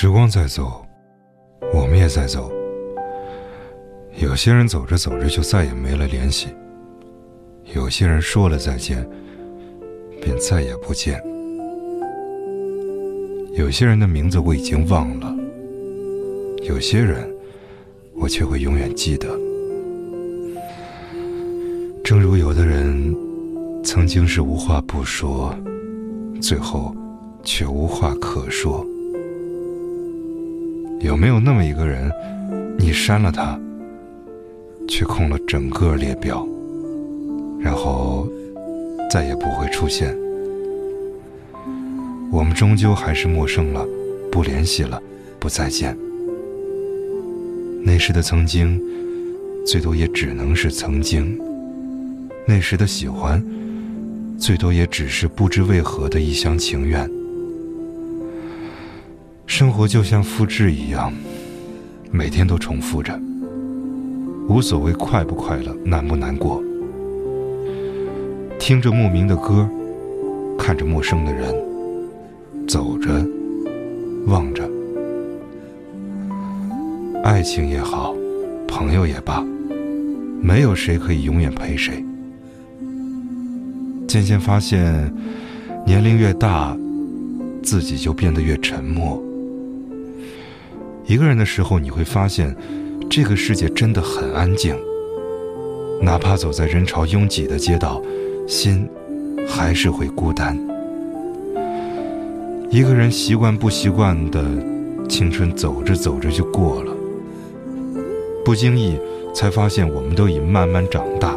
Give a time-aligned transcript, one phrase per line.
[0.00, 0.86] 时光在走，
[1.74, 2.52] 我们也在走。
[4.20, 6.50] 有些人走着走着就再也没了联系，
[7.74, 9.04] 有些人说了再见，
[10.22, 11.20] 便再也不见。
[13.54, 15.34] 有些人的名字我已经忘了，
[16.62, 17.28] 有些人
[18.14, 19.26] 我却会永远记得。
[22.04, 23.12] 正如有的人
[23.82, 25.52] 曾经是无话不说，
[26.40, 26.94] 最后
[27.42, 28.86] 却无话可说。
[31.00, 32.10] 有没有那么一个人，
[32.76, 33.58] 你删了他，
[34.88, 36.46] 却空了整个列表，
[37.60, 38.28] 然后
[39.08, 40.16] 再也不会出现？
[42.32, 43.86] 我们终究还是陌生了，
[44.30, 45.00] 不联系了，
[45.38, 45.96] 不再见。
[47.84, 48.80] 那时的曾经，
[49.64, 51.38] 最多也只能是曾经；
[52.44, 53.42] 那时的喜欢，
[54.36, 57.08] 最多也只是不知为何的一厢情愿。
[59.48, 61.10] 生活就像复制一样，
[62.12, 63.18] 每天都重复着，
[64.46, 66.62] 无所谓快不快乐，难不难过。
[68.58, 69.66] 听着莫名的歌，
[70.58, 71.52] 看着陌生的人，
[72.68, 73.26] 走着，
[74.26, 74.68] 望着。
[77.24, 78.14] 爱情也好，
[78.68, 79.42] 朋友也罢，
[80.42, 82.04] 没有谁可以永远陪谁。
[84.06, 85.10] 渐渐发现，
[85.86, 86.76] 年龄越大，
[87.62, 89.20] 自己就变得越沉默。
[91.08, 92.54] 一个人的时候，你会发现，
[93.08, 94.76] 这个世界真的很安静。
[96.02, 98.02] 哪怕走在人潮拥挤的街道，
[98.46, 98.86] 心
[99.48, 100.54] 还是会孤单。
[102.68, 104.44] 一个人习惯不习惯的
[105.08, 106.92] 青春，走着走着就过了。
[108.44, 108.98] 不经意
[109.34, 111.34] 才发现，我们都已慢慢长大。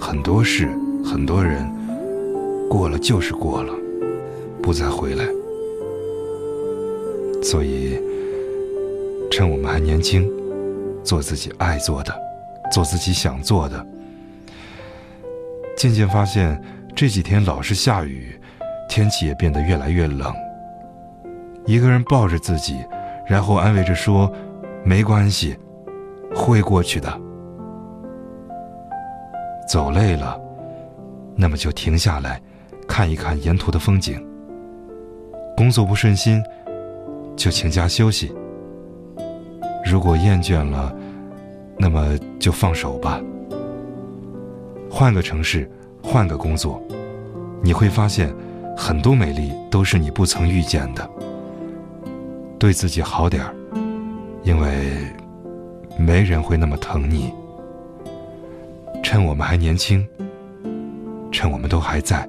[0.00, 0.68] 很多事，
[1.04, 1.64] 很多人，
[2.68, 3.72] 过了就是过了，
[4.60, 5.24] 不再回来。
[7.40, 7.96] 所以。
[9.38, 10.28] 趁我们还年轻，
[11.04, 12.12] 做自己爱做的，
[12.72, 13.86] 做自己想做的。
[15.76, 16.60] 渐渐发现
[16.96, 18.36] 这几天老是下雨，
[18.88, 20.34] 天气也变得越来越冷。
[21.66, 22.84] 一个人抱着自己，
[23.28, 24.28] 然后安慰着说
[24.82, 25.56] ：“没关系，
[26.34, 27.08] 会过去的。”
[29.70, 30.36] 走累了，
[31.36, 32.42] 那么就停下来，
[32.88, 34.20] 看一看沿途的风景。
[35.56, 36.42] 工作不顺心，
[37.36, 38.34] 就请假休息。
[39.88, 40.94] 如果厌倦了，
[41.78, 43.18] 那么就放手吧。
[44.90, 45.70] 换个城市，
[46.02, 46.82] 换个工作，
[47.62, 48.30] 你会发现，
[48.76, 51.08] 很多美丽都是你不曾遇见的。
[52.58, 53.54] 对自己好点儿，
[54.42, 54.98] 因为
[55.98, 57.32] 没人会那么疼你。
[59.02, 60.06] 趁我们还年轻，
[61.32, 62.28] 趁我们都还在，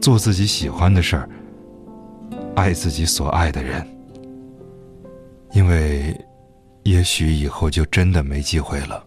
[0.00, 1.28] 做自己喜欢的事儿，
[2.56, 3.86] 爱自己所爱的人，
[5.52, 6.12] 因为。
[6.84, 9.04] 也许以后就真的没机会了。